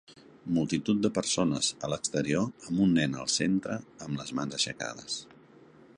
Multitud 0.53 1.03
de 1.05 1.11
persones 1.17 1.69
a 1.87 1.91
l'exterior 1.93 2.71
amb 2.71 2.81
un 2.87 2.97
nen 3.01 3.19
al 3.25 3.29
centre 3.35 3.77
amb 4.07 4.23
les 4.23 4.37
mans 4.41 4.59
aixecades. 4.61 5.21